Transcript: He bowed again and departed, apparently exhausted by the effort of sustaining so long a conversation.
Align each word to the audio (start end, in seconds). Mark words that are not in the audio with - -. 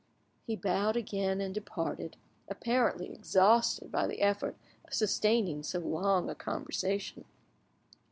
He 0.47 0.55
bowed 0.55 0.97
again 0.97 1.39
and 1.41 1.53
departed, 1.53 2.17
apparently 2.49 3.13
exhausted 3.13 3.91
by 3.91 4.07
the 4.07 4.23
effort 4.23 4.55
of 4.83 4.95
sustaining 4.95 5.61
so 5.61 5.77
long 5.77 6.27
a 6.27 6.33
conversation. 6.33 7.23